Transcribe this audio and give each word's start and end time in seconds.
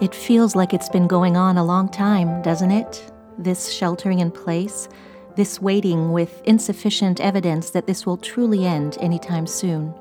It 0.00 0.14
feels 0.14 0.56
like 0.56 0.72
it's 0.72 0.88
been 0.88 1.06
going 1.06 1.36
on 1.36 1.58
a 1.58 1.64
long 1.64 1.86
time, 1.90 2.40
doesn't 2.40 2.70
it? 2.70 3.12
This 3.36 3.70
sheltering 3.70 4.20
in 4.20 4.30
place, 4.30 4.88
this 5.36 5.60
waiting 5.60 6.10
with 6.10 6.40
insufficient 6.44 7.20
evidence 7.20 7.68
that 7.70 7.86
this 7.86 8.06
will 8.06 8.16
truly 8.16 8.64
end 8.64 8.96
anytime 8.98 9.46
soon. 9.46 9.92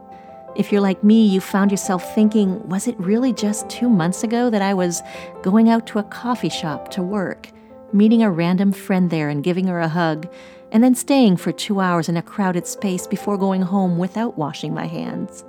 If 0.56 0.72
you're 0.72 0.80
like 0.80 1.04
me, 1.04 1.28
you 1.28 1.42
found 1.42 1.70
yourself 1.70 2.16
thinking, 2.16 2.66
was 2.70 2.88
it 2.88 2.98
really 2.98 3.34
just 3.34 3.70
two 3.70 3.90
months 3.90 4.24
ago 4.24 4.50
that 4.50 4.62
I 4.62 4.74
was 4.74 5.02
going 5.42 5.68
out 5.68 5.86
to 5.88 6.00
a 6.00 6.04
coffee 6.04 6.48
shop 6.48 6.90
to 6.92 7.04
work, 7.04 7.52
meeting 7.92 8.24
a 8.24 8.32
random 8.32 8.72
friend 8.72 9.10
there 9.10 9.28
and 9.28 9.44
giving 9.44 9.68
her 9.68 9.82
a 9.82 9.90
hug, 9.90 10.30
and 10.72 10.82
then 10.82 10.96
staying 10.96 11.36
for 11.36 11.52
two 11.52 11.82
hours 11.82 12.08
in 12.08 12.16
a 12.16 12.22
crowded 12.22 12.68
space 12.68 13.06
before 13.06 13.38
going 13.38 13.64
home 13.64 13.98
without 13.98 14.38
washing 14.38 14.74
my 14.74 14.86
hands? 14.86 15.44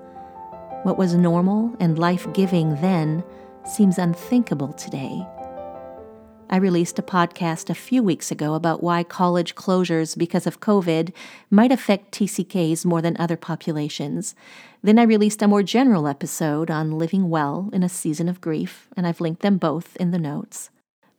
What 0.83 0.99
was 0.99 1.15
normal 1.15 1.77
and 1.79 2.01
life 2.01 2.27
giving 2.33 2.75
then 2.81 3.23
seems 3.65 3.99
unthinkable 3.99 4.73
today. 4.73 5.27
I 6.53 6.57
released 6.57 6.99
a 6.99 7.03
podcast 7.03 7.71
a 7.71 7.77
few 7.77 8.03
weeks 8.03 8.33
ago 8.33 8.55
about 8.55 8.83
why 8.83 9.05
college 9.05 9.55
closures 9.55 10.19
because 10.19 10.49
of 10.49 10.59
COVID 10.59 11.13
might 11.49 11.71
affect 11.71 12.11
TCKs 12.11 12.85
more 12.85 13.01
than 13.01 13.17
other 13.19 13.37
populations. 13.37 14.35
Then 14.83 14.99
I 14.99 15.05
released 15.05 15.43
a 15.43 15.49
more 15.49 15.63
general 15.63 16.09
episode 16.09 16.69
on 16.69 16.99
living 16.99 17.31
well 17.31 17.71
in 17.73 17.85
a 17.85 17.89
season 17.89 18.29
of 18.29 18.41
grief, 18.41 18.89
and 18.97 19.07
I've 19.07 19.21
linked 19.21 19.43
them 19.43 19.59
both 19.59 19.97
in 19.99 20.11
the 20.11 20.19
notes. 20.19 20.71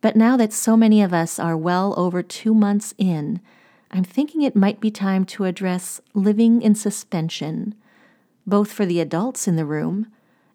But 0.02 0.16
now 0.16 0.36
that 0.36 0.52
so 0.52 0.76
many 0.76 1.00
of 1.00 1.14
us 1.14 1.38
are 1.38 1.56
well 1.56 1.94
over 1.96 2.22
two 2.22 2.52
months 2.52 2.92
in, 2.98 3.40
I'm 3.90 4.04
thinking 4.04 4.42
it 4.42 4.54
might 4.54 4.80
be 4.80 4.90
time 4.90 5.24
to 5.26 5.44
address 5.44 6.02
living 6.12 6.60
in 6.60 6.74
suspension, 6.74 7.74
both 8.46 8.70
for 8.70 8.84
the 8.84 9.00
adults 9.00 9.48
in 9.48 9.56
the 9.56 9.64
room 9.64 10.08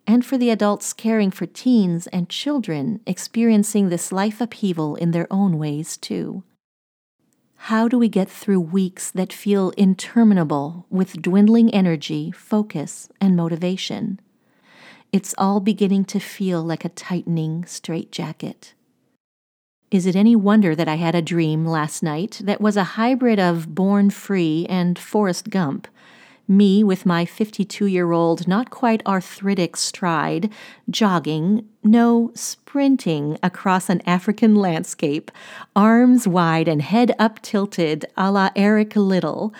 and 0.07 0.25
for 0.25 0.37
the 0.37 0.49
adults 0.49 0.93
caring 0.93 1.29
for 1.29 1.45
teens 1.45 2.07
and 2.07 2.29
children 2.29 3.01
experiencing 3.05 3.89
this 3.89 4.11
life 4.13 4.39
upheaval 4.39 4.95
in 4.95 5.11
their 5.11 5.27
own 5.29 5.57
ways, 5.57 5.97
too. 5.97 6.43
How 7.61 7.89
do 7.89 7.99
we 7.99 8.07
get 8.07 8.29
through 8.29 8.61
weeks 8.61 9.11
that 9.11 9.33
feel 9.33 9.71
interminable 9.71 10.85
with 10.89 11.21
dwindling 11.21 11.73
energy, 11.73 12.31
focus, 12.31 13.09
and 13.19 13.35
motivation? 13.35 14.21
It's 15.11 15.35
all 15.37 15.59
beginning 15.59 16.05
to 16.05 16.19
feel 16.19 16.63
like 16.63 16.85
a 16.85 16.89
tightening 16.89 17.65
straitjacket. 17.65 18.73
Is 19.89 20.05
it 20.05 20.15
any 20.15 20.35
wonder 20.35 20.75
that 20.75 20.87
I 20.87 20.95
had 20.95 21.15
a 21.15 21.21
dream 21.21 21.65
last 21.65 22.03
night 22.03 22.41
that 22.43 22.61
was 22.61 22.77
a 22.77 22.95
hybrid 22.95 23.39
of 23.39 23.73
Born 23.73 24.09
Free 24.09 24.65
and 24.69 24.97
Forrest 24.97 25.49
Gump? 25.49 25.87
Me 26.49 26.81
with 26.81 27.05
my 27.05 27.25
52 27.25 27.87
year 27.87 28.13
old, 28.13 28.47
not 28.47 28.69
quite 28.69 29.05
arthritic 29.05 29.75
stride, 29.75 30.49
jogging, 30.89 31.67
no, 31.83 32.31
sprinting 32.35 33.37
across 33.43 33.89
an 33.89 34.01
African 34.05 34.55
landscape, 34.55 35.29
arms 35.75 36.25
wide 36.25 36.69
and 36.69 36.81
head 36.81 37.13
up 37.19 37.41
tilted 37.41 38.05
a 38.15 38.31
la 38.31 38.49
Eric 38.55 38.95
Liddell, 38.95 39.53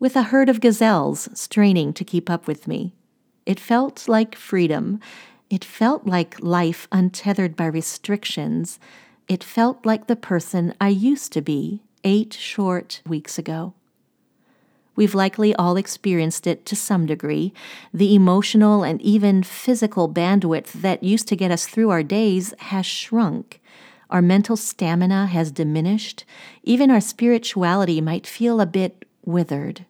with 0.00 0.16
a 0.16 0.24
herd 0.24 0.48
of 0.48 0.60
gazelles 0.60 1.28
straining 1.34 1.92
to 1.92 2.04
keep 2.04 2.28
up 2.28 2.48
with 2.48 2.66
me. 2.66 2.92
It 3.46 3.60
felt 3.60 4.08
like 4.08 4.34
freedom. 4.34 4.98
It 5.50 5.64
felt 5.64 6.04
like 6.04 6.42
life 6.42 6.88
untethered 6.90 7.54
by 7.54 7.66
restrictions. 7.66 8.80
It 9.28 9.44
felt 9.44 9.86
like 9.86 10.08
the 10.08 10.16
person 10.16 10.74
I 10.80 10.88
used 10.88 11.32
to 11.34 11.40
be 11.42 11.82
eight 12.02 12.34
short 12.34 13.02
weeks 13.06 13.38
ago. 13.38 13.74
We've 14.96 15.14
likely 15.14 15.54
all 15.56 15.76
experienced 15.76 16.46
it 16.46 16.64
to 16.66 16.76
some 16.76 17.06
degree. 17.06 17.52
The 17.92 18.14
emotional 18.14 18.84
and 18.84 19.00
even 19.02 19.42
physical 19.42 20.08
bandwidth 20.08 20.72
that 20.72 21.02
used 21.02 21.28
to 21.28 21.36
get 21.36 21.50
us 21.50 21.66
through 21.66 21.90
our 21.90 22.02
days 22.02 22.54
has 22.58 22.86
shrunk. 22.86 23.60
Our 24.10 24.22
mental 24.22 24.56
stamina 24.56 25.26
has 25.26 25.50
diminished. 25.50 26.24
Even 26.62 26.90
our 26.90 27.00
spirituality 27.00 28.00
might 28.00 28.26
feel 28.26 28.60
a 28.60 28.66
bit 28.66 29.04
withered. 29.24 29.86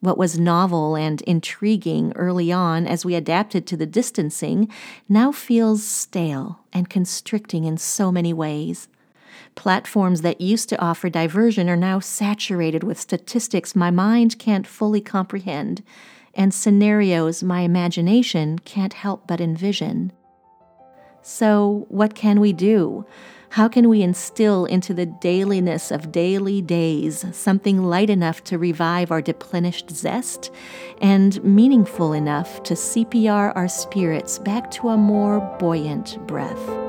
What 0.00 0.18
was 0.18 0.38
novel 0.38 0.94
and 0.94 1.22
intriguing 1.22 2.12
early 2.16 2.52
on 2.52 2.86
as 2.86 3.04
we 3.04 3.14
adapted 3.14 3.66
to 3.66 3.76
the 3.76 3.86
distancing 3.86 4.68
now 5.08 5.32
feels 5.32 5.84
stale 5.84 6.60
and 6.72 6.90
constricting 6.90 7.64
in 7.64 7.78
so 7.78 8.12
many 8.12 8.32
ways. 8.32 8.88
Platforms 9.56 10.22
that 10.22 10.40
used 10.40 10.68
to 10.68 10.80
offer 10.80 11.08
diversion 11.08 11.68
are 11.68 11.76
now 11.76 11.98
saturated 11.98 12.84
with 12.84 13.00
statistics 13.00 13.74
my 13.74 13.90
mind 13.90 14.38
can't 14.38 14.66
fully 14.66 15.00
comprehend 15.00 15.82
and 16.36 16.52
scenarios 16.54 17.42
my 17.42 17.62
imagination 17.62 18.58
can't 18.60 18.92
help 18.92 19.26
but 19.26 19.40
envision. 19.40 20.12
So, 21.22 21.86
what 21.88 22.14
can 22.14 22.38
we 22.38 22.52
do? 22.52 23.04
How 23.50 23.68
can 23.68 23.88
we 23.88 24.02
instill 24.02 24.66
into 24.66 24.92
the 24.92 25.06
dailiness 25.06 25.90
of 25.90 26.12
daily 26.12 26.60
days 26.60 27.24
something 27.32 27.82
light 27.82 28.10
enough 28.10 28.44
to 28.44 28.58
revive 28.58 29.10
our 29.10 29.22
deplenished 29.22 29.90
zest 29.90 30.52
and 31.00 31.42
meaningful 31.42 32.12
enough 32.12 32.62
to 32.64 32.74
CPR 32.74 33.56
our 33.56 33.68
spirits 33.68 34.38
back 34.38 34.70
to 34.72 34.90
a 34.90 34.96
more 34.96 35.40
buoyant 35.58 36.24
breath? 36.26 36.85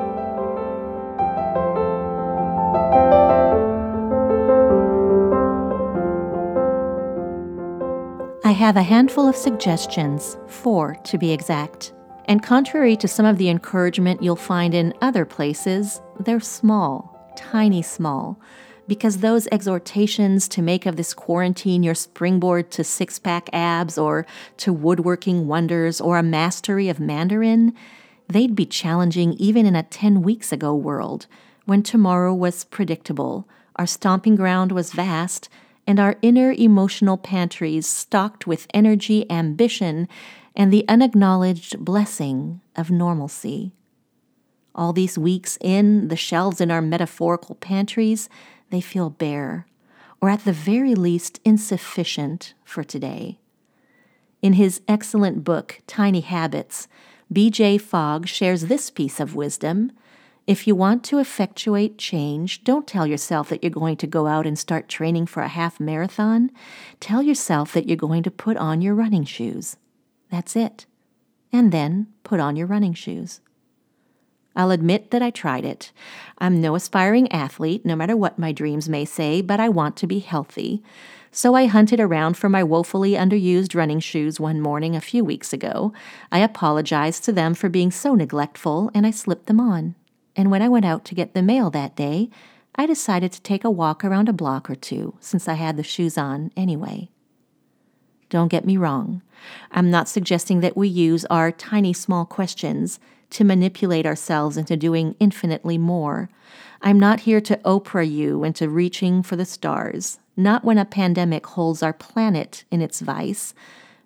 I 8.48 8.52
have 8.52 8.78
a 8.78 8.82
handful 8.82 9.28
of 9.28 9.36
suggestions, 9.36 10.38
four 10.48 10.96
to 11.04 11.18
be 11.18 11.34
exact. 11.34 11.92
And 12.30 12.42
contrary 12.42 12.96
to 12.96 13.06
some 13.06 13.26
of 13.26 13.38
the 13.38 13.50
encouragement 13.50 14.24
you'll 14.24 14.38
find 14.38 14.74
in 14.74 14.94
other 15.02 15.26
places, 15.26 16.00
they're 16.22 16.40
small, 16.40 17.30
tiny 17.36 17.82
small, 17.82 18.40
because 18.88 19.18
those 19.18 19.50
exhortations 19.52 20.48
to 20.48 20.62
make 20.62 20.86
of 20.86 20.96
this 20.96 21.14
quarantine 21.14 21.84
your 21.84 21.94
springboard 21.94 22.72
to 22.72 22.86
six 22.86 23.20
pack 23.20 23.50
abs 23.52 23.98
or 23.98 24.26
to 24.56 24.72
woodworking 24.72 25.48
wonders 25.48 26.00
or 26.00 26.18
a 26.18 26.24
mastery 26.24 26.88
of 26.88 27.02
Mandarin, 27.02 27.74
they'd 28.30 28.56
be 28.56 28.66
challenging 28.66 29.34
even 29.34 29.66
in 29.66 29.76
a 29.76 29.84
10 29.84 30.22
weeks 30.22 30.54
ago 30.54 30.74
world 30.74 31.28
when 31.66 31.84
tomorrow 31.84 32.34
was 32.34 32.64
predictable, 32.64 33.46
our 33.76 33.86
stomping 33.86 34.38
ground 34.38 34.72
was 34.72 34.94
vast, 34.94 35.50
and 35.88 36.00
our 36.00 36.18
inner 36.22 36.52
emotional 36.52 37.18
pantries 37.18 37.88
stocked 37.88 38.46
with 38.46 38.68
energy, 38.74 39.30
ambition, 39.32 40.10
and 40.56 40.72
the 40.72 40.86
unacknowledged 40.90 41.80
blessing 41.80 42.60
of 42.76 42.92
normalcy. 42.92 43.72
All 44.76 44.92
these 44.92 45.18
weeks 45.18 45.58
in, 45.62 46.10
the 46.10 46.18
shelves 46.18 46.60
in 46.60 46.70
our 46.70 46.82
metaphorical 46.82 47.56
pantries, 47.56 48.30
they 48.70 48.82
feel 48.82 49.10
bare, 49.10 49.66
or 50.22 50.30
at 50.30 50.44
the 50.44 50.54
very 50.54 50.94
least 50.94 51.40
insufficient 51.46 52.54
for 52.66 52.84
today. 52.84 53.40
In 54.42 54.54
his 54.54 54.82
excellent 54.88 55.44
book, 55.44 55.82
Tiny 55.88 56.22
Habits, 56.22 56.88
B.J. 57.32 57.80
Fogg 57.80 58.28
shares 58.28 58.64
this 58.64 58.90
piece 58.92 59.20
of 59.20 59.36
wisdom 59.36 59.92
if 60.48 60.66
you 60.66 60.76
want 60.76 61.04
to 61.04 61.20
effectuate 61.20 61.98
change, 61.98 62.64
don't 62.64 62.88
tell 62.88 63.06
yourself 63.06 63.50
that 63.50 63.62
you're 63.62 63.70
going 63.70 63.98
to 63.98 64.08
go 64.08 64.28
out 64.28 64.48
and 64.48 64.58
start 64.58 64.88
training 64.88 65.26
for 65.26 65.44
a 65.44 65.50
half 65.50 65.78
marathon. 65.78 66.52
Tell 67.02 67.22
yourself 67.22 67.74
that 67.74 67.86
you're 67.86 67.98
going 67.98 68.24
to 68.24 68.32
put 68.32 68.56
on 68.56 68.82
your 68.82 68.96
running 68.96 69.26
shoes. 69.26 69.76
That's 70.32 70.56
it. 70.56 70.86
And 71.52 71.74
then 71.74 72.08
put 72.24 72.40
on 72.40 72.56
your 72.56 72.66
running 72.66 72.94
shoes. 72.94 73.42
I'll 74.56 74.72
admit 74.72 75.12
that 75.12 75.22
I 75.22 75.32
tried 75.32 75.66
it. 75.66 75.92
I'm 76.38 76.62
no 76.62 76.76
aspiring 76.76 77.30
athlete, 77.30 77.86
no 77.86 77.96
matter 77.98 78.16
what 78.16 78.40
my 78.40 78.54
dreams 78.54 78.88
may 78.88 79.04
say, 79.04 79.42
but 79.42 79.60
I 79.60 79.68
want 79.68 79.98
to 79.98 80.08
be 80.08 80.20
healthy. 80.20 80.82
So 81.30 81.56
I 81.56 81.66
hunted 81.66 82.00
around 82.00 82.38
for 82.38 82.48
my 82.48 82.64
woefully 82.64 83.12
underused 83.12 83.76
running 83.76 84.00
shoes 84.00 84.40
one 84.40 84.62
morning 84.62 84.96
a 84.96 85.02
few 85.02 85.26
weeks 85.26 85.52
ago. 85.52 85.92
I 86.32 86.40
apologized 86.40 87.26
to 87.26 87.34
them 87.34 87.54
for 87.54 87.68
being 87.68 87.92
so 87.92 88.16
neglectful, 88.16 88.90
and 88.94 89.06
I 89.06 89.12
slipped 89.12 89.48
them 89.48 89.60
on 89.60 89.96
and 90.38 90.52
when 90.52 90.62
I 90.62 90.70
went 90.70 90.86
out 90.86 91.04
to 91.06 91.16
get 91.16 91.34
the 91.34 91.42
mail 91.42 91.72
that 91.72 91.96
day, 91.96 92.30
I 92.76 92.86
decided 92.86 93.32
to 93.32 93.42
take 93.42 93.64
a 93.64 93.72
walk 93.72 94.06
around 94.06 94.30
a 94.30 94.34
block 94.34 94.70
or 94.70 94.76
two 94.76 95.18
since 95.20 95.48
I 95.48 95.56
had 95.56 95.76
the 95.76 95.84
shoes 95.84 96.16
on 96.18 96.52
anyway. 96.56 97.10
Don't 98.30 98.50
get 98.50 98.66
me 98.66 98.78
wrong. 98.78 99.24
I'm 99.72 99.90
not 99.90 100.08
suggesting 100.08 100.60
that 100.60 100.78
we 100.78 100.88
use 100.88 101.26
our 101.26 101.52
tiny 101.52 101.92
small 101.94 102.24
questions 102.24 103.00
to 103.32 103.44
manipulate 103.44 104.06
ourselves 104.06 104.58
into 104.58 104.78
doing 104.78 105.16
infinitely 105.20 105.78
more. 105.78 106.30
I'm 106.82 107.00
not 107.00 107.22
here 107.22 107.42
to 107.42 107.58
Oprah 107.58 108.10
you 108.10 108.44
into 108.44 108.70
reaching 108.70 109.24
for 109.24 109.36
the 109.36 109.46
stars, 109.46 110.20
not 110.36 110.64
when 110.64 110.78
a 110.78 110.86
pandemic 110.86 111.48
holds 111.48 111.82
our 111.82 111.94
planet 111.94 112.64
in 112.70 112.82
its 112.82 113.00
vice, 113.00 113.56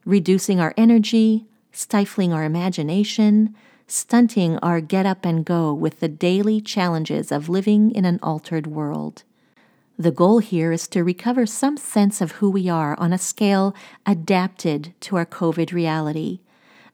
reducing 0.05 0.59
our 0.59 0.73
energy, 0.77 1.45
stifling 1.73 2.31
our 2.31 2.45
imagination, 2.45 3.55
stunting 3.91 4.57
our 4.59 4.79
get 4.79 5.05
up 5.05 5.25
and 5.25 5.43
go 5.43 5.73
with 5.73 5.99
the 5.99 6.07
daily 6.07 6.61
challenges 6.61 7.31
of 7.31 7.49
living 7.49 7.91
in 7.91 8.05
an 8.05 8.19
altered 8.23 8.65
world. 8.65 9.23
The 9.99 10.11
goal 10.11 10.39
here 10.39 10.71
is 10.71 10.87
to 10.89 11.03
recover 11.03 11.45
some 11.45 11.75
sense 11.75 12.21
of 12.21 12.33
who 12.33 12.49
we 12.49 12.69
are 12.69 12.97
on 12.97 13.11
a 13.11 13.17
scale 13.17 13.75
adapted 14.05 14.93
to 15.01 15.17
our 15.17 15.25
COVID 15.25 15.73
reality, 15.73 16.39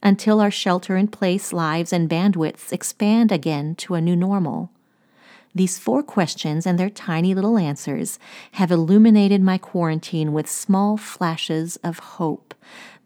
until 0.01 0.41
our 0.41 0.51
shelter 0.51 0.97
in 0.97 1.07
place 1.07 1.53
lives 1.53 1.93
and 1.93 2.09
bandwidths 2.09 2.73
expand 2.73 3.31
again 3.31 3.75
to 3.75 3.93
a 3.93 4.01
new 4.01 4.15
normal. 4.15 4.71
These 5.53 5.79
four 5.79 6.03
questions 6.03 6.65
and 6.65 6.77
their 6.77 6.89
tiny 6.89 7.33
little 7.33 7.57
answers 7.57 8.19
have 8.53 8.71
illuminated 8.71 9.41
my 9.41 9.57
quarantine 9.57 10.33
with 10.33 10.49
small 10.49 10.97
flashes 10.97 11.77
of 11.77 11.99
hope, 11.99 12.53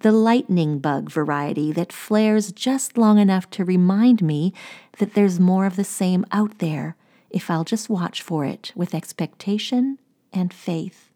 the 0.01 0.12
lightning 0.12 0.80
bug 0.80 1.09
variety 1.09 1.71
that 1.71 1.94
flares 1.94 2.51
just 2.51 2.98
long 2.98 3.19
enough 3.19 3.50
to 3.51 3.65
remind 3.65 4.21
me 4.21 4.53
that 4.98 5.13
there's 5.13 5.39
more 5.39 5.65
of 5.65 5.75
the 5.75 5.83
same 5.83 6.25
out 6.31 6.59
there 6.59 6.95
if 7.30 7.50
I'll 7.50 7.63
just 7.63 7.89
watch 7.89 8.21
for 8.21 8.45
it 8.45 8.71
with 8.75 8.94
expectation 8.95 10.00
and 10.33 10.53
faith. 10.53 11.09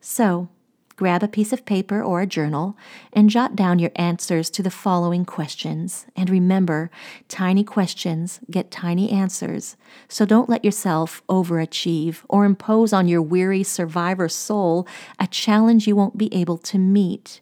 So, 0.00 0.48
grab 0.96 1.22
a 1.22 1.28
piece 1.28 1.52
of 1.52 1.66
paper 1.66 2.02
or 2.02 2.20
a 2.20 2.26
journal 2.26 2.76
and 3.12 3.30
jot 3.30 3.56
down 3.56 3.78
your 3.78 3.90
answers 3.96 4.48
to 4.50 4.62
the 4.62 4.70
following 4.70 5.24
questions. 5.24 6.06
And 6.14 6.30
remember, 6.30 6.90
tiny 7.28 7.64
questions 7.64 8.40
get 8.50 8.70
tiny 8.70 9.10
answers. 9.10 9.76
So 10.08 10.24
don't 10.24 10.48
let 10.48 10.64
yourself 10.64 11.22
overachieve 11.28 12.18
or 12.28 12.44
impose 12.44 12.92
on 12.92 13.08
your 13.08 13.22
weary 13.22 13.64
survivor 13.64 14.28
soul 14.28 14.86
a 15.18 15.26
challenge 15.26 15.86
you 15.86 15.96
won't 15.96 16.16
be 16.16 16.32
able 16.32 16.58
to 16.58 16.78
meet. 16.78 17.40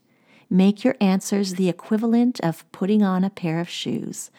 Make 0.52 0.84
your 0.84 0.96
answers 1.00 1.54
the 1.54 1.70
equivalent 1.70 2.38
of 2.40 2.70
putting 2.72 3.02
on 3.02 3.24
a 3.24 3.30
pair 3.30 3.58
of 3.58 3.70
shoes 3.70 4.30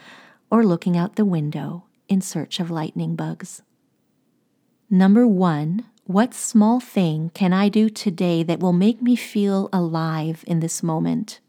or 0.52 0.64
looking 0.64 0.96
out 0.96 1.16
the 1.16 1.26
window 1.26 1.86
in 2.08 2.22
search 2.22 2.60
of 2.60 2.70
lightning 2.70 3.16
bugs. 3.16 3.64
Number 4.92 5.26
one, 5.26 5.86
what 6.04 6.36
small 6.36 6.80
thing 6.80 7.32
can 7.34 7.52
I 7.52 7.68
do 7.68 7.90
today 7.90 8.44
that 8.44 8.60
will 8.60 8.74
make 8.74 9.02
me 9.02 9.16
feel 9.16 9.70
alive 9.74 10.44
in 10.46 10.60
this 10.60 10.84
moment? 10.84 11.40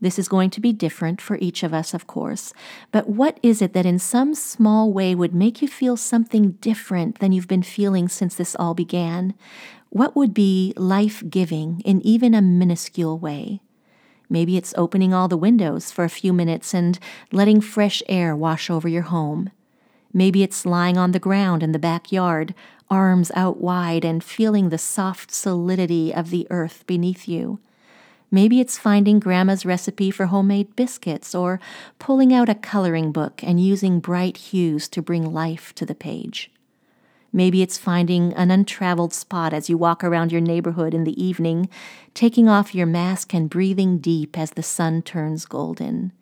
This 0.00 0.18
is 0.18 0.26
going 0.26 0.50
to 0.50 0.60
be 0.60 0.72
different 0.72 1.20
for 1.20 1.38
each 1.40 1.62
of 1.62 1.72
us, 1.72 1.94
of 1.94 2.08
course, 2.08 2.52
but 2.90 3.08
what 3.08 3.38
is 3.40 3.62
it 3.62 3.72
that 3.74 3.86
in 3.86 4.00
some 4.00 4.34
small 4.34 4.92
way 4.92 5.14
would 5.14 5.32
make 5.32 5.62
you 5.62 5.68
feel 5.68 5.96
something 5.96 6.58
different 6.60 7.20
than 7.20 7.30
you've 7.30 7.46
been 7.46 7.62
feeling 7.62 8.08
since 8.08 8.34
this 8.34 8.56
all 8.56 8.74
began? 8.74 9.34
What 9.90 10.16
would 10.16 10.34
be 10.34 10.74
life 10.76 11.22
giving 11.30 11.82
in 11.84 12.00
even 12.04 12.34
a 12.34 12.42
minuscule 12.42 13.16
way? 13.16 13.60
Maybe 14.28 14.56
it's 14.56 14.74
opening 14.76 15.14
all 15.14 15.28
the 15.28 15.36
windows 15.36 15.90
for 15.90 16.04
a 16.04 16.10
few 16.10 16.32
minutes 16.32 16.74
and 16.74 16.98
letting 17.30 17.60
fresh 17.60 18.02
air 18.08 18.34
wash 18.34 18.68
over 18.70 18.88
your 18.88 19.02
home. 19.02 19.50
Maybe 20.12 20.42
it's 20.42 20.66
lying 20.66 20.96
on 20.96 21.12
the 21.12 21.18
ground 21.18 21.62
in 21.62 21.72
the 21.72 21.78
backyard, 21.78 22.54
arms 22.90 23.30
out 23.34 23.60
wide 23.60 24.04
and 24.04 24.24
feeling 24.24 24.68
the 24.68 24.78
soft 24.78 25.30
solidity 25.30 26.12
of 26.14 26.30
the 26.30 26.46
earth 26.50 26.84
beneath 26.86 27.28
you. 27.28 27.58
Maybe 28.30 28.60
it's 28.60 28.78
finding 28.78 29.20
Grandma's 29.20 29.64
recipe 29.64 30.10
for 30.10 30.26
homemade 30.26 30.74
biscuits 30.74 31.34
or 31.34 31.60
pulling 31.98 32.32
out 32.34 32.48
a 32.48 32.54
coloring 32.54 33.12
book 33.12 33.42
and 33.44 33.60
using 33.60 34.00
bright 34.00 34.36
hues 34.36 34.88
to 34.88 35.02
bring 35.02 35.32
life 35.32 35.74
to 35.76 35.86
the 35.86 35.94
page. 35.94 36.50
Maybe 37.36 37.60
it's 37.60 37.76
finding 37.76 38.32
an 38.32 38.50
untraveled 38.50 39.12
spot 39.12 39.52
as 39.52 39.68
you 39.68 39.76
walk 39.76 40.02
around 40.02 40.32
your 40.32 40.40
neighborhood 40.40 40.94
in 40.94 41.04
the 41.04 41.22
evening, 41.22 41.68
taking 42.14 42.48
off 42.48 42.74
your 42.74 42.86
mask 42.86 43.34
and 43.34 43.50
breathing 43.50 43.98
deep 43.98 44.38
as 44.38 44.52
the 44.52 44.62
sun 44.62 45.02
turns 45.02 45.44
golden. 45.44 46.12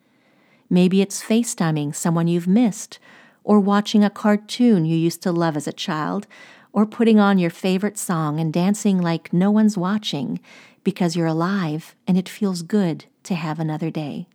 Maybe 0.69 1.01
it's 1.01 1.23
FaceTiming 1.23 1.95
someone 1.95 2.27
you've 2.27 2.49
missed, 2.49 2.99
or 3.45 3.61
watching 3.61 4.03
a 4.03 4.09
cartoon 4.09 4.83
you 4.83 4.97
used 4.97 5.21
to 5.21 5.31
love 5.31 5.55
as 5.55 5.69
a 5.69 5.71
child, 5.71 6.27
or 6.73 6.85
putting 6.85 7.17
on 7.17 7.37
your 7.37 7.49
favorite 7.49 7.97
song 7.97 8.37
and 8.37 8.51
dancing 8.51 8.99
like 8.99 9.31
no 9.31 9.49
one's 9.49 9.77
watching 9.77 10.41
because 10.83 11.15
you're 11.15 11.27
alive 11.27 11.95
and 12.05 12.17
it 12.17 12.27
feels 12.27 12.61
good 12.61 13.05
to 13.23 13.35
have 13.35 13.57
another 13.57 13.89
day. 13.89 14.27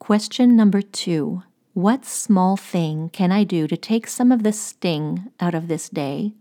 Question 0.00 0.56
number 0.56 0.82
two 0.82 1.44
What 1.74 2.04
small 2.04 2.56
thing 2.56 3.08
can 3.08 3.32
I 3.32 3.42
do 3.42 3.66
to 3.66 3.76
take 3.76 4.06
some 4.06 4.30
of 4.30 4.44
the 4.44 4.52
sting 4.52 5.32
out 5.40 5.56
of 5.56 5.66
this 5.66 5.88
day? 5.88 6.32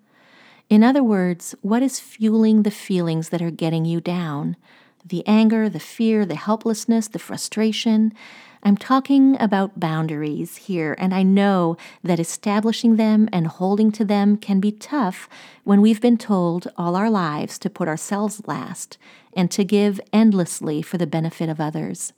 In 0.69 0.83
other 0.83 1.03
words, 1.03 1.55
what 1.63 1.81
is 1.81 1.99
fueling 1.99 2.61
the 2.61 2.69
feelings 2.69 3.29
that 3.29 3.41
are 3.41 3.49
getting 3.49 3.83
you 3.83 3.99
down? 3.99 4.57
The 5.03 5.25
anger, 5.25 5.69
the 5.69 5.79
fear, 5.79 6.23
the 6.23 6.35
helplessness, 6.35 7.07
the 7.07 7.17
frustration. 7.17 8.13
I'm 8.61 8.77
talking 8.77 9.35
about 9.41 9.79
boundaries 9.79 10.57
here, 10.57 10.95
and 10.99 11.15
I 11.15 11.23
know 11.23 11.77
that 12.03 12.19
establishing 12.19 12.97
them 12.97 13.27
and 13.33 13.47
holding 13.47 13.91
to 13.93 14.05
them 14.05 14.37
can 14.37 14.59
be 14.59 14.71
tough 14.71 15.27
when 15.63 15.81
we've 15.81 15.99
been 15.99 16.17
told 16.19 16.71
all 16.77 16.95
our 16.95 17.09
lives 17.09 17.57
to 17.59 17.71
put 17.71 17.87
ourselves 17.87 18.43
last 18.45 18.99
and 19.35 19.49
to 19.49 19.63
give 19.63 19.99
endlessly 20.13 20.83
for 20.83 20.99
the 20.99 21.07
benefit 21.07 21.49
of 21.49 21.59
others. 21.59 22.13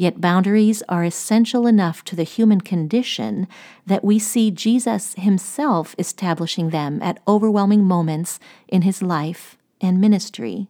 Yet 0.00 0.18
boundaries 0.18 0.82
are 0.88 1.04
essential 1.04 1.66
enough 1.66 2.02
to 2.04 2.16
the 2.16 2.22
human 2.22 2.62
condition 2.62 3.46
that 3.86 4.02
we 4.02 4.18
see 4.18 4.50
Jesus 4.50 5.12
himself 5.18 5.94
establishing 5.98 6.70
them 6.70 7.02
at 7.02 7.20
overwhelming 7.28 7.84
moments 7.84 8.40
in 8.66 8.80
his 8.80 9.02
life 9.02 9.58
and 9.78 10.00
ministry. 10.00 10.68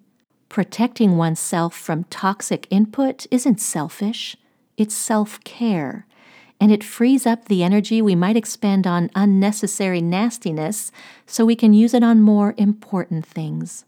Protecting 0.49 1.17
oneself 1.17 1.77
from 1.77 2.11
toxic 2.11 2.67
input 2.71 3.29
isn't 3.31 3.61
selfish. 3.61 4.37
It's 4.77 4.97
self 4.97 5.39
care, 5.45 6.09
and 6.61 6.73
it 6.73 6.83
frees 6.83 7.25
up 7.25 7.45
the 7.45 7.63
energy 7.63 8.03
we 8.03 8.17
might 8.17 8.37
expend 8.37 8.85
on 8.85 9.13
unnecessary 9.15 10.01
nastiness 10.01 10.91
so 11.25 11.45
we 11.45 11.55
can 11.55 11.73
use 11.73 11.95
it 11.95 12.03
on 12.03 12.21
more 12.21 12.53
important 12.59 13.25
things. 13.25 13.85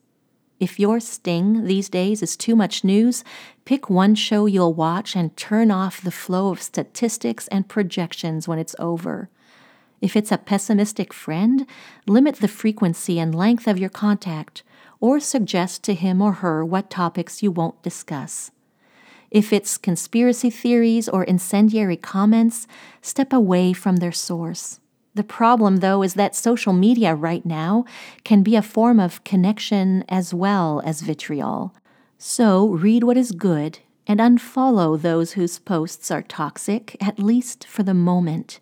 If 0.63 0.79
your 0.79 1.01
sting 1.01 1.65
these 1.65 1.89
days 1.89 2.23
is 2.23 2.37
too 2.37 2.55
much 2.55 2.85
news, 2.85 3.25
pick 3.65 3.89
one 3.89 4.15
show 4.15 4.47
you'll 4.47 4.75
watch 4.75 5.15
and 5.15 5.37
turn 5.37 5.71
off 5.71 6.01
the 6.01 6.11
flow 6.11 6.51
of 6.51 6.63
statistics 6.63 7.49
and 7.49 7.69
projections 7.69 8.49
when 8.49 8.59
it's 8.59 8.77
over. 8.79 9.29
If 10.01 10.17
it's 10.17 10.33
a 10.33 10.39
pessimistic 10.39 11.13
friend, 11.13 11.67
limit 12.07 12.37
the 12.37 12.49
frequency 12.49 13.21
and 13.21 13.35
length 13.35 13.69
of 13.69 13.79
your 13.79 13.91
contact, 13.91 14.63
or 15.01 15.21
suggest 15.21 15.83
to 15.85 15.95
him 15.95 16.21
or 16.21 16.33
her 16.35 16.65
what 16.65 16.91
topics 16.91 17.43
you 17.43 17.51
won't 17.51 17.83
discuss. 17.83 18.51
If 19.31 19.53
it's 19.53 19.79
conspiracy 19.79 20.51
theories 20.51 21.09
or 21.09 21.25
incendiary 21.25 21.97
comments, 21.97 22.67
step 23.01 23.33
away 23.33 23.73
from 23.73 23.97
their 23.97 24.13
source. 24.13 24.81
The 25.15 25.25
problem, 25.25 25.77
though, 25.77 26.03
is 26.03 26.15
that 26.15 26.35
social 26.35 26.73
media 26.73 27.15
right 27.15 27.45
now 27.45 27.85
can 28.25 28.43
be 28.43 28.57
a 28.57 28.63
form 28.63 28.99
of 28.99 29.25
connection 29.25 30.05
as 30.09 30.35
well 30.35 30.83
as 30.85 31.01
vitriol. 31.03 31.75
So 32.25 32.69
read 32.69 33.03
what 33.03 33.17
is 33.17 33.33
good 33.33 33.81
and 34.07 34.21
unfollow 34.21 34.97
those 34.97 35.33
whose 35.33 35.59
posts 35.59 36.09
are 36.09 36.23
toxic, 36.23 36.97
at 37.03 37.19
least 37.19 37.67
for 37.67 37.83
the 37.83 37.95
moment. 37.95 38.61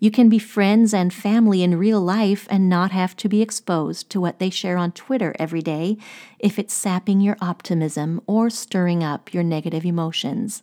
You 0.00 0.10
can 0.10 0.30
be 0.30 0.38
friends 0.38 0.94
and 0.94 1.12
family 1.12 1.62
in 1.62 1.76
real 1.76 2.00
life 2.00 2.46
and 2.48 2.70
not 2.70 2.90
have 2.92 3.14
to 3.16 3.28
be 3.28 3.42
exposed 3.42 4.08
to 4.08 4.20
what 4.20 4.38
they 4.38 4.48
share 4.48 4.78
on 4.78 4.92
Twitter 4.92 5.36
every 5.38 5.60
day 5.60 5.98
if 6.38 6.58
it's 6.58 6.72
sapping 6.72 7.20
your 7.20 7.36
optimism 7.42 8.22
or 8.26 8.48
stirring 8.48 9.04
up 9.04 9.34
your 9.34 9.42
negative 9.42 9.84
emotions. 9.84 10.62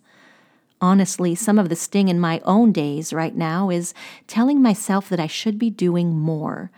Honestly, 0.81 1.35
some 1.35 1.59
of 1.59 1.69
the 1.69 1.75
sting 1.75 2.07
in 2.07 2.19
my 2.19 2.41
own 2.45 2.71
days 2.71 3.13
right 3.13 3.35
now 3.35 3.69
is 3.69 3.93
telling 4.25 4.59
myself 4.59 5.07
that 5.09 5.19
I 5.19 5.27
should 5.27 5.59
be 5.59 5.69
doing 5.69 6.17
more, 6.17 6.71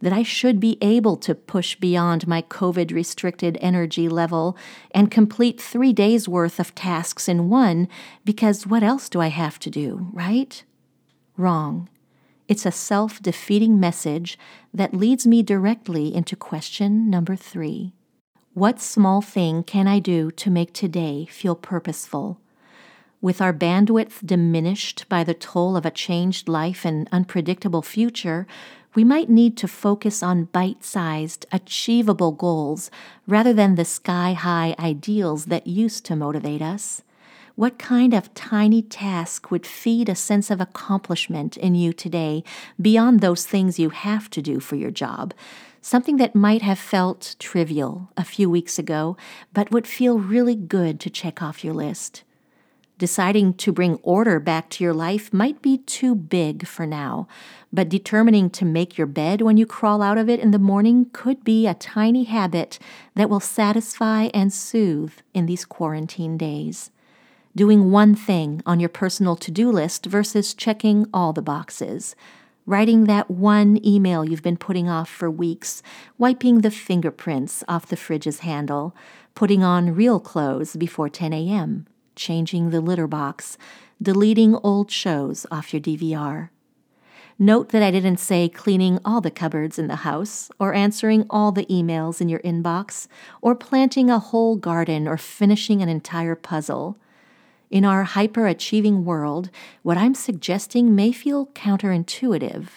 that 0.00 0.12
I 0.12 0.22
should 0.22 0.60
be 0.60 0.78
able 0.80 1.16
to 1.18 1.34
push 1.34 1.74
beyond 1.76 2.28
my 2.28 2.42
COVID 2.42 2.92
restricted 2.92 3.58
energy 3.60 4.08
level 4.08 4.56
and 4.92 5.10
complete 5.10 5.60
three 5.60 5.92
days 5.92 6.28
worth 6.28 6.60
of 6.60 6.74
tasks 6.74 7.28
in 7.28 7.48
one, 7.48 7.88
because 8.24 8.66
what 8.66 8.82
else 8.82 9.08
do 9.08 9.20
I 9.20 9.28
have 9.28 9.58
to 9.60 9.70
do, 9.70 10.08
right? 10.12 10.62
Wrong. 11.36 11.88
It's 12.48 12.64
a 12.64 12.72
self 12.72 13.20
defeating 13.20 13.78
message 13.78 14.38
that 14.72 14.94
leads 14.94 15.26
me 15.26 15.42
directly 15.42 16.14
into 16.14 16.34
question 16.34 17.10
number 17.10 17.36
three 17.36 17.92
What 18.54 18.80
small 18.80 19.20
thing 19.20 19.62
can 19.62 19.86
I 19.86 19.98
do 19.98 20.30
to 20.30 20.50
make 20.50 20.72
today 20.72 21.26
feel 21.26 21.54
purposeful? 21.54 22.40
With 23.20 23.42
our 23.42 23.52
bandwidth 23.52 24.24
diminished 24.24 25.08
by 25.08 25.24
the 25.24 25.34
toll 25.34 25.76
of 25.76 25.84
a 25.84 25.90
changed 25.90 26.48
life 26.48 26.84
and 26.84 27.08
unpredictable 27.10 27.82
future, 27.82 28.46
we 28.94 29.04
might 29.04 29.28
need 29.28 29.56
to 29.58 29.68
focus 29.68 30.22
on 30.22 30.44
bite 30.44 30.84
sized, 30.84 31.46
achievable 31.52 32.32
goals 32.32 32.90
rather 33.26 33.52
than 33.52 33.74
the 33.74 33.84
sky 33.84 34.32
high 34.32 34.74
ideals 34.78 35.46
that 35.46 35.66
used 35.66 36.04
to 36.06 36.16
motivate 36.16 36.62
us. 36.62 37.02
What 37.54 37.78
kind 37.78 38.14
of 38.14 38.32
tiny 38.34 38.82
task 38.82 39.50
would 39.50 39.66
feed 39.66 40.08
a 40.08 40.14
sense 40.14 40.48
of 40.48 40.60
accomplishment 40.60 41.56
in 41.56 41.74
you 41.74 41.92
today 41.92 42.44
beyond 42.80 43.20
those 43.20 43.46
things 43.46 43.80
you 43.80 43.90
have 43.90 44.30
to 44.30 44.40
do 44.40 44.60
for 44.60 44.76
your 44.76 44.92
job? 44.92 45.34
Something 45.80 46.18
that 46.18 46.36
might 46.36 46.62
have 46.62 46.78
felt 46.78 47.34
trivial 47.38 48.10
a 48.16 48.22
few 48.24 48.48
weeks 48.48 48.78
ago, 48.78 49.16
but 49.52 49.72
would 49.72 49.88
feel 49.88 50.20
really 50.20 50.54
good 50.54 51.00
to 51.00 51.10
check 51.10 51.42
off 51.42 51.64
your 51.64 51.74
list. 51.74 52.22
Deciding 52.98 53.54
to 53.54 53.70
bring 53.70 53.94
order 54.02 54.40
back 54.40 54.68
to 54.70 54.82
your 54.82 54.92
life 54.92 55.32
might 55.32 55.62
be 55.62 55.78
too 55.78 56.16
big 56.16 56.66
for 56.66 56.84
now, 56.84 57.28
but 57.72 57.88
determining 57.88 58.50
to 58.50 58.64
make 58.64 58.98
your 58.98 59.06
bed 59.06 59.40
when 59.40 59.56
you 59.56 59.66
crawl 59.66 60.02
out 60.02 60.18
of 60.18 60.28
it 60.28 60.40
in 60.40 60.50
the 60.50 60.58
morning 60.58 61.06
could 61.12 61.44
be 61.44 61.66
a 61.66 61.74
tiny 61.74 62.24
habit 62.24 62.80
that 63.14 63.30
will 63.30 63.38
satisfy 63.38 64.24
and 64.34 64.52
soothe 64.52 65.12
in 65.32 65.46
these 65.46 65.64
quarantine 65.64 66.36
days. 66.36 66.90
doing 67.58 67.90
one 67.90 68.14
thing 68.14 68.62
on 68.64 68.78
your 68.78 68.88
personal 68.88 69.34
to 69.34 69.50
do 69.50 69.70
list 69.72 70.06
versus 70.06 70.54
checking 70.54 71.04
all 71.12 71.32
the 71.32 71.42
boxes, 71.42 72.14
writing 72.66 73.04
that 73.04 73.28
one 73.28 73.84
email 73.84 74.24
you've 74.24 74.44
been 74.44 74.56
putting 74.56 74.88
off 74.88 75.08
for 75.08 75.28
weeks, 75.28 75.82
wiping 76.18 76.60
the 76.60 76.70
fingerprints 76.70 77.64
off 77.66 77.86
the 77.86 77.96
fridge's 77.96 78.40
handle, 78.40 78.94
putting 79.34 79.64
on 79.64 79.94
real 79.94 80.20
clothes 80.20 80.76
before 80.76 81.08
10 81.08 81.32
a.m., 81.32 81.86
changing 82.18 82.68
the 82.68 82.82
litter 82.82 83.06
box, 83.06 83.56
deleting 84.02 84.54
old 84.56 84.90
shows 84.90 85.46
off 85.50 85.72
your 85.72 85.80
DVR. 85.80 86.50
Note 87.38 87.68
that 87.68 87.84
I 87.84 87.92
didn't 87.92 88.18
say 88.18 88.48
cleaning 88.48 88.98
all 89.04 89.20
the 89.20 89.30
cupboards 89.30 89.78
in 89.78 89.86
the 89.86 90.02
house, 90.02 90.50
or 90.58 90.74
answering 90.74 91.24
all 91.30 91.52
the 91.52 91.66
emails 91.66 92.20
in 92.20 92.28
your 92.28 92.40
inbox, 92.40 93.06
or 93.40 93.54
planting 93.54 94.10
a 94.10 94.18
whole 94.18 94.56
garden, 94.56 95.06
or 95.06 95.16
finishing 95.16 95.80
an 95.80 95.88
entire 95.88 96.34
puzzle. 96.34 96.98
In 97.70 97.84
our 97.84 98.02
hyper-achieving 98.02 99.04
world, 99.04 99.50
what 99.82 99.96
I'm 99.96 100.14
suggesting 100.14 100.96
may 100.96 101.12
feel 101.12 101.46
counterintuitive. 101.46 102.68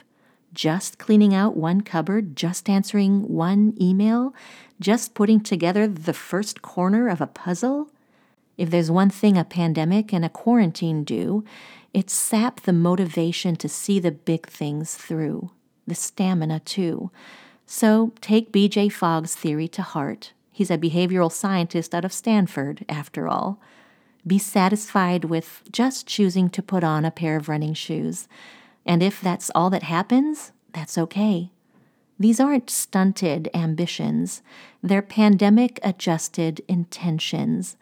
Just 0.53 0.99
cleaning 0.99 1.33
out 1.33 1.55
one 1.57 1.81
cupboard, 1.81 2.35
just 2.35 2.69
answering 2.69 3.27
one 3.27 3.73
email, 3.81 4.35
just 4.79 5.13
putting 5.15 5.39
together 5.39 5.87
the 5.87 6.13
first 6.13 6.61
corner 6.61 7.07
of 7.07 7.21
a 7.21 7.25
puzzle? 7.25 7.89
If 8.57 8.69
there's 8.69 8.91
one 8.91 9.09
thing 9.09 9.37
a 9.37 9.43
pandemic 9.43 10.13
and 10.13 10.23
a 10.25 10.29
quarantine 10.29 11.03
do, 11.03 11.43
it 11.93 12.09
sapped 12.09 12.63
the 12.63 12.73
motivation 12.73 13.55
to 13.57 13.67
see 13.67 13.99
the 13.99 14.11
big 14.11 14.47
things 14.47 14.95
through, 14.95 15.51
the 15.85 15.95
stamina 15.95 16.59
too. 16.61 17.11
So 17.65 18.13
take 18.21 18.51
BJ 18.51 18.91
Fogg's 18.91 19.35
theory 19.35 19.67
to 19.69 19.81
heart. 19.81 20.33
He's 20.51 20.71
a 20.71 20.77
behavioral 20.77 21.31
scientist 21.31 21.95
out 21.95 22.05
of 22.05 22.13
Stanford, 22.13 22.85
after 22.87 23.27
all. 23.27 23.59
Be 24.27 24.37
satisfied 24.37 25.25
with 25.25 25.63
just 25.71 26.05
choosing 26.05 26.49
to 26.51 26.61
put 26.61 26.83
on 26.83 27.05
a 27.05 27.11
pair 27.11 27.37
of 27.37 27.49
running 27.49 27.73
shoes. 27.73 28.27
And 28.85 29.01
if 29.01 29.21
that's 29.21 29.49
all 29.55 29.69
that 29.71 29.83
happens, 29.83 30.51
that's 30.73 30.97
okay. 30.97 31.51
These 32.19 32.39
aren't 32.39 32.69
stunted 32.69 33.49
ambitions, 33.53 34.43
they're 34.83 35.01
pandemic 35.01 35.79
adjusted 35.81 36.61
intentions. 36.67 37.77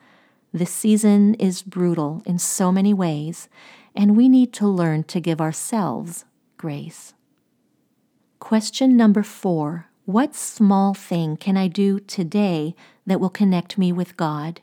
This 0.52 0.72
season 0.72 1.36
is 1.36 1.62
brutal 1.62 2.24
in 2.26 2.40
so 2.40 2.72
many 2.72 2.92
ways, 2.92 3.50
and 3.96 4.18
we 4.18 4.28
need 4.28 4.52
to 4.54 4.68
learn 4.68 5.04
to 5.04 5.20
give 5.20 5.40
ourselves 5.40 6.26
grace. 6.58 7.14
Question 8.40 8.98
number 8.98 9.22
four 9.22 9.90
What 10.06 10.34
small 10.34 10.96
thing 10.96 11.38
can 11.38 11.56
I 11.56 11.68
do 11.68 12.00
today 12.00 12.76
that 13.06 13.20
will 13.20 13.30
connect 13.30 13.78
me 13.78 13.92
with 13.92 14.18
God? 14.18 14.62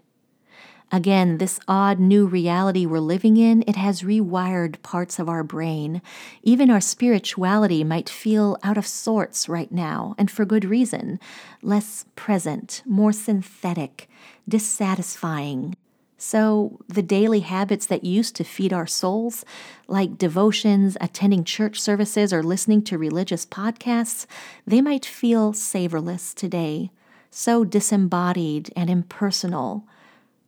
Again, 0.93 1.39
this 1.39 1.59
odd 1.67 1.99
new 1.99 2.27
reality 2.27 2.87
we're 2.87 3.01
living 3.01 3.37
in, 3.37 3.65
it 3.67 3.75
has 3.75 4.03
rewired 4.03 4.81
parts 4.83 5.19
of 5.19 5.29
our 5.29 5.43
brain. 5.43 6.01
Even 6.43 6.71
our 6.71 6.81
spirituality 6.81 7.83
might 7.83 8.09
feel 8.09 8.57
out 8.63 8.79
of 8.79 8.87
sorts 8.87 9.49
right 9.49 9.71
now, 9.71 10.15
and 10.17 10.31
for 10.31 10.45
good 10.45 10.65
reason. 10.65 11.19
Less 11.61 12.05
present, 12.15 12.83
more 12.87 13.13
synthetic, 13.13 14.09
dissatisfying, 14.49 15.77
so, 16.19 16.81
the 16.89 17.03
daily 17.03 17.41
habits 17.41 17.85
that 17.87 18.05
used 18.05 18.37
to 18.37 18.45
feed 18.45 18.73
our 18.73 18.87
souls, 18.87 19.45
like 19.87 20.17
devotions, 20.17 20.97
attending 20.99 21.45
church 21.45 21.79
services, 21.79 22.33
or 22.33 22.43
listening 22.43 22.83
to 22.85 22.97
religious 22.97 23.45
podcasts, 23.45 24.27
they 24.67 24.81
might 24.81 25.05
feel 25.05 25.53
savorless 25.53 26.33
today, 26.33 26.91
so 27.31 27.65
disembodied 27.65 28.73
and 28.75 28.89
impersonal. 28.89 29.87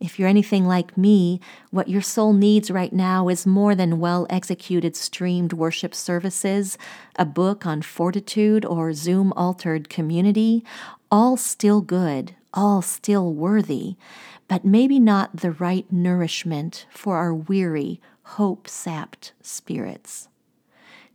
If 0.01 0.19
you're 0.19 0.29
anything 0.29 0.67
like 0.67 0.97
me, 0.97 1.39
what 1.71 1.89
your 1.89 2.03
soul 2.03 2.33
needs 2.33 2.71
right 2.71 2.93
now 2.93 3.29
is 3.29 3.47
more 3.47 3.75
than 3.75 4.01
well 4.01 4.27
executed 4.31 4.97
streamed 4.97 5.53
worship 5.53 5.95
services, 5.95 6.79
a 7.17 7.27
book 7.27 7.67
on 7.67 7.83
fortitude, 7.83 8.65
or 8.65 8.95
Zoom 8.95 9.35
altered 9.35 9.91
community, 9.91 10.65
all 11.11 11.37
still 11.37 11.83
good, 11.83 12.35
all 12.53 12.83
still 12.83 13.33
worthy 13.33 13.97
but 14.49 14.65
maybe 14.65 14.99
not 14.99 15.37
the 15.37 15.53
right 15.53 15.87
nourishment 15.93 16.87
for 16.91 17.19
our 17.19 17.35
weary, 17.35 18.01
hope 18.23 18.67
sapped 18.67 19.33
spirits. 19.43 20.29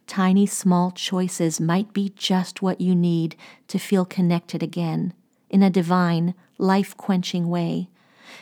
Tiny, 0.05 0.45
small 0.45 0.91
choices 0.91 1.59
might 1.59 1.93
be 1.93 2.13
just 2.15 2.61
what 2.61 2.79
you 2.79 2.93
need 2.93 3.35
to 3.67 3.79
feel 3.79 4.05
connected 4.05 4.61
again 4.61 5.13
in 5.49 5.63
a 5.63 5.69
divine, 5.69 6.35
life 6.57 6.95
quenching 6.95 7.49
way. 7.49 7.89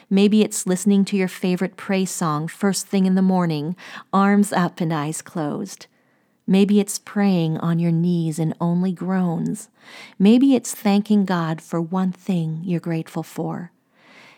Maybe 0.09 0.41
it's 0.41 0.67
listening 0.67 1.05
to 1.05 1.17
your 1.17 1.27
favorite 1.27 1.77
praise 1.77 2.11
song 2.11 2.47
first 2.47 2.87
thing 2.87 3.05
in 3.05 3.15
the 3.15 3.21
morning, 3.21 3.75
arms 4.11 4.51
up 4.51 4.81
and 4.81 4.93
eyes 4.93 5.21
closed. 5.21 5.87
Maybe 6.51 6.81
it's 6.81 6.99
praying 6.99 7.59
on 7.59 7.79
your 7.79 7.93
knees 7.93 8.37
in 8.37 8.53
only 8.59 8.91
groans. 8.91 9.69
Maybe 10.19 10.53
it's 10.53 10.75
thanking 10.75 11.23
God 11.23 11.61
for 11.61 11.79
one 11.79 12.11
thing 12.11 12.59
you're 12.65 12.81
grateful 12.81 13.23
for. 13.23 13.71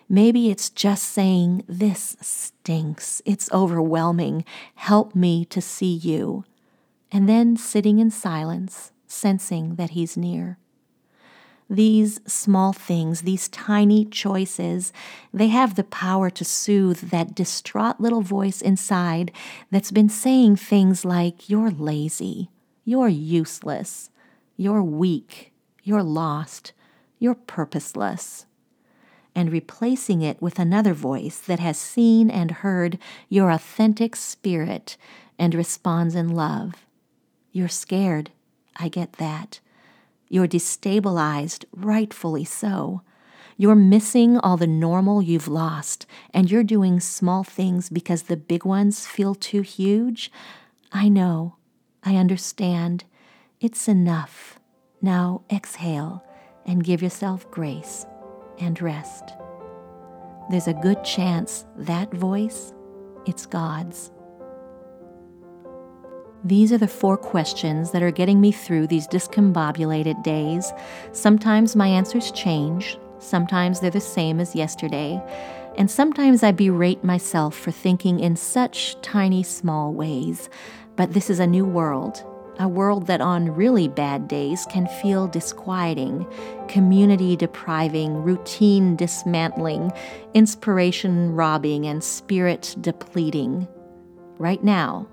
Maybe 0.08 0.52
it's 0.52 0.70
just 0.70 1.06
saying, 1.06 1.64
This 1.68 2.16
stinks. 2.22 3.24
It's 3.26 3.52
overwhelming. 3.52 4.46
Help 4.76 5.16
me 5.16 5.44
to 5.46 5.60
see 5.60 5.92
you. 5.92 6.46
And 7.12 7.28
then 7.28 7.58
sitting 7.58 7.98
in 7.98 8.12
silence, 8.12 8.92
sensing 9.08 9.74
that 9.78 9.90
He's 9.98 10.16
near. 10.16 10.60
These 11.74 12.22
small 12.28 12.72
things, 12.72 13.22
these 13.22 13.50
tiny 13.50 14.06
choices, 14.06 14.94
they 15.34 15.48
have 15.48 15.74
the 15.74 15.84
power 15.84 16.30
to 16.30 16.46
soothe 16.46 17.10
that 17.10 17.34
distraught 17.34 18.00
little 18.00 18.22
voice 18.22 18.62
inside 18.62 19.32
that's 19.72 19.90
been 19.90 20.08
saying 20.08 20.58
things 20.58 21.04
like, 21.04 21.50
You're 21.50 21.72
lazy, 21.72 22.52
you're 22.86 23.08
useless, 23.08 24.12
you're 24.56 24.84
weak, 24.84 25.52
you're 25.82 26.04
lost, 26.04 26.74
you're 27.18 27.34
purposeless 27.34 28.46
and 29.34 29.52
replacing 29.52 30.22
it 30.22 30.40
with 30.40 30.60
another 30.60 30.94
voice 30.94 31.40
that 31.40 31.60
has 31.60 31.80
seen 31.80 32.30
and 32.30 32.52
heard 32.52 33.00
your 33.30 33.50
authentic 33.50 34.16
spirit 34.16 34.96
and 35.40 35.56
responds 35.56 36.14
in 36.14 36.30
love. 36.30 36.86
You're 37.52 37.68
scared. 37.68 38.30
I 38.76 38.90
get 38.90 39.14
that. 39.14 39.60
You're 40.34 40.48
destabilized, 40.48 41.66
rightfully 41.72 42.44
so. 42.44 43.04
You're 43.56 43.76
missing 43.76 44.40
all 44.40 44.58
the 44.58 44.66
normal 44.66 45.22
you've 45.22 45.48
lost, 45.48 46.08
and 46.34 46.50
you're 46.50 46.64
doing 46.64 47.00
small 47.00 47.44
things 47.44 47.88
because 47.88 48.24
the 48.24 48.36
big 48.36 48.66
ones 48.66 49.06
feel 49.06 49.36
too 49.36 49.62
huge. 49.62 50.32
I 50.92 51.08
know. 51.08 51.58
I 52.04 52.16
understand. 52.16 53.04
It's 53.62 53.88
enough. 53.88 54.60
Now 55.04 55.44
exhale 55.52 56.26
and 56.66 56.84
give 56.84 57.04
yourself 57.04 57.52
grace 57.52 58.08
and 58.58 58.82
rest. 58.82 59.36
There's 60.50 60.68
a 60.68 60.74
good 60.74 61.04
chance 61.04 61.68
that 61.78 62.12
voice, 62.12 62.74
it's 63.28 63.46
God's. 63.46 64.10
These 66.46 66.74
are 66.74 66.78
the 66.78 66.90
four 66.90 67.16
questions 67.16 67.92
that 67.92 68.04
are 68.04 68.12
getting 68.12 68.42
me 68.42 68.52
through 68.52 68.88
these 68.88 69.08
discombobulated 69.08 70.24
days. 70.24 70.74
Sometimes 71.14 71.74
my 71.74 71.88
answers 71.88 72.32
change, 72.32 72.98
sometimes 73.20 73.80
they're 73.80 73.90
the 73.90 74.02
same 74.02 74.42
as 74.42 74.54
yesterday, 74.54 75.22
and 75.78 75.90
sometimes 75.90 76.44
I 76.44 76.52
berate 76.52 77.02
myself 77.02 77.56
for 77.56 77.72
thinking 77.72 78.20
in 78.20 78.36
such 78.36 79.00
tiny, 79.02 79.42
small 79.42 79.94
ways. 79.94 80.50
But 80.98 81.14
this 81.14 81.30
is 81.30 81.40
a 81.40 81.48
new 81.48 81.66
world, 81.66 82.26
a 82.60 82.68
world 82.68 83.08
that 83.08 83.22
on 83.22 83.56
really 83.56 83.88
bad 83.88 84.28
days 84.28 84.68
can 84.70 84.86
feel 85.02 85.28
disquieting, 85.28 86.28
community 86.68 87.38
depriving, 87.38 88.16
routine 88.22 88.98
dismantling, 88.98 89.94
inspiration 90.34 91.32
robbing, 91.32 91.88
and 91.88 92.04
spirit 92.04 92.76
depleting. 92.82 93.66
Right 94.38 94.64
now, 94.64 95.08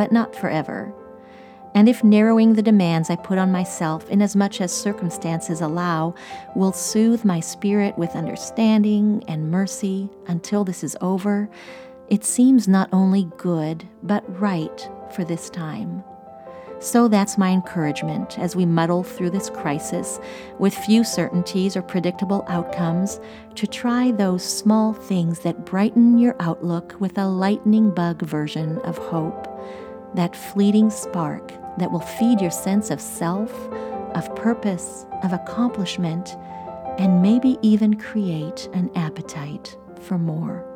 but 0.00 0.12
not 0.12 0.34
forever. 0.34 0.90
And 1.74 1.86
if 1.86 2.02
narrowing 2.02 2.54
the 2.54 2.62
demands 2.62 3.10
I 3.10 3.16
put 3.16 3.36
on 3.36 3.52
myself, 3.52 4.08
inasmuch 4.08 4.62
as 4.62 4.72
circumstances 4.72 5.60
allow, 5.60 6.14
will 6.56 6.72
soothe 6.72 7.22
my 7.22 7.38
spirit 7.40 7.98
with 7.98 8.16
understanding 8.16 9.22
and 9.28 9.50
mercy 9.50 10.08
until 10.26 10.64
this 10.64 10.82
is 10.82 10.96
over, 11.02 11.50
it 12.08 12.24
seems 12.24 12.66
not 12.66 12.88
only 12.94 13.28
good, 13.36 13.86
but 14.02 14.24
right 14.40 14.88
for 15.14 15.22
this 15.22 15.50
time. 15.50 16.02
So 16.78 17.08
that's 17.08 17.36
my 17.36 17.50
encouragement 17.50 18.38
as 18.38 18.56
we 18.56 18.64
muddle 18.64 19.02
through 19.02 19.30
this 19.30 19.50
crisis 19.50 20.18
with 20.58 20.72
few 20.72 21.04
certainties 21.04 21.76
or 21.76 21.82
predictable 21.82 22.42
outcomes 22.48 23.20
to 23.56 23.66
try 23.66 24.12
those 24.12 24.42
small 24.42 24.94
things 24.94 25.40
that 25.40 25.66
brighten 25.66 26.16
your 26.16 26.36
outlook 26.40 26.98
with 26.98 27.18
a 27.18 27.26
lightning 27.26 27.90
bug 27.90 28.22
version 28.22 28.78
of 28.78 28.96
hope, 28.96 29.46
that 30.14 30.36
fleeting 30.36 30.90
spark 30.90 31.52
that 31.78 31.90
will 31.90 32.00
feed 32.00 32.40
your 32.40 32.50
sense 32.50 32.90
of 32.90 33.00
self, 33.00 33.52
of 34.14 34.34
purpose, 34.36 35.06
of 35.22 35.32
accomplishment, 35.32 36.36
and 36.98 37.22
maybe 37.22 37.58
even 37.62 37.94
create 37.94 38.68
an 38.72 38.90
appetite 38.94 39.76
for 40.00 40.18
more. 40.18 40.69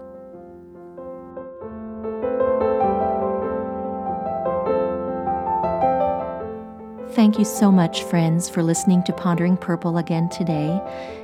Thank 7.15 7.39
you 7.39 7.45
so 7.45 7.71
much, 7.71 8.03
friends, 8.03 8.49
for 8.49 8.65
listening 8.65 9.05
to 9.05 9.13
Pondering 9.13 9.57
Purple 9.57 9.99
again 9.99 10.29
today. 10.31 10.81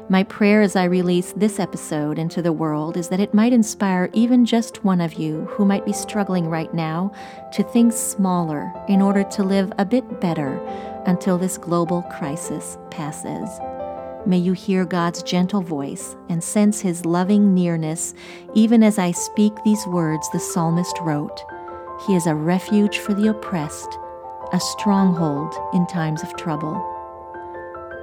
My 0.08 0.22
prayer 0.22 0.62
as 0.62 0.76
I 0.76 0.84
release 0.84 1.32
this 1.32 1.58
episode 1.58 2.16
into 2.16 2.40
the 2.40 2.52
world 2.52 2.96
is 2.96 3.08
that 3.08 3.18
it 3.18 3.34
might 3.34 3.52
inspire 3.52 4.08
even 4.12 4.46
just 4.46 4.84
one 4.84 5.00
of 5.00 5.14
you 5.14 5.46
who 5.46 5.64
might 5.64 5.84
be 5.84 5.92
struggling 5.92 6.46
right 6.46 6.72
now 6.72 7.12
to 7.54 7.64
think 7.64 7.92
smaller 7.92 8.72
in 8.86 9.02
order 9.02 9.24
to 9.24 9.42
live 9.42 9.72
a 9.78 9.84
bit 9.84 10.20
better 10.20 10.60
until 11.06 11.36
this 11.36 11.58
global 11.58 12.02
crisis 12.02 12.78
passes. 12.92 13.50
May 14.24 14.38
you 14.38 14.52
hear 14.52 14.84
God's 14.84 15.24
gentle 15.24 15.60
voice 15.60 16.14
and 16.28 16.42
sense 16.42 16.80
his 16.80 17.04
loving 17.04 17.52
nearness 17.52 18.14
even 18.54 18.84
as 18.84 18.96
I 18.96 19.10
speak 19.10 19.54
these 19.64 19.84
words 19.88 20.30
the 20.30 20.38
psalmist 20.38 20.96
wrote. 21.00 21.42
He 22.06 22.14
is 22.14 22.28
a 22.28 22.34
refuge 22.36 22.98
for 22.98 23.12
the 23.12 23.30
oppressed 23.30 23.98
a 24.52 24.60
stronghold 24.60 25.54
in 25.72 25.86
times 25.86 26.22
of 26.22 26.36
trouble. 26.36 26.86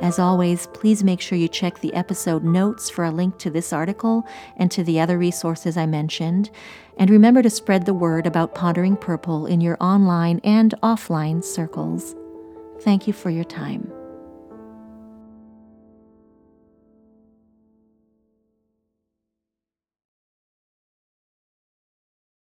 As 0.02 0.20
always, 0.20 0.68
please 0.68 1.04
make 1.04 1.20
sure 1.20 1.38
you 1.38 1.48
check 1.48 1.80
the 1.80 1.94
episode 1.94 2.44
notes 2.44 2.90
for 2.90 3.04
a 3.04 3.12
link 3.12 3.40
to 3.40 3.50
this 3.50 3.74
article 3.74 4.28
and 4.56 4.70
to 4.72 4.84
the 4.84 5.00
other 5.00 5.18
resources 5.18 5.76
I 5.76 5.88
mentioned. 5.88 6.52
And 6.98 7.10
remember 7.10 7.42
to 7.42 7.50
spread 7.50 7.86
the 7.86 7.94
word 7.94 8.28
about 8.28 8.54
Pondering 8.54 8.96
Purple 8.96 9.48
in 9.48 9.60
your 9.60 9.78
online 9.80 10.40
and 10.44 10.74
offline 10.84 11.44
circles. 11.44 12.16
Thank 12.82 13.08
you 13.08 13.14
for 13.14 13.32
your 13.32 13.44
time. 13.44 13.92